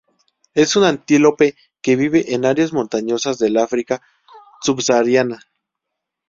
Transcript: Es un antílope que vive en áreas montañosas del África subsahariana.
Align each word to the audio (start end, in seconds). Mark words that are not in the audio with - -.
Es 0.55 0.75
un 0.75 0.85
antílope 0.85 1.55
que 1.79 1.95
vive 1.95 2.33
en 2.33 2.45
áreas 2.45 2.73
montañosas 2.73 3.37
del 3.37 3.55
África 3.57 4.01
subsahariana. 4.63 5.41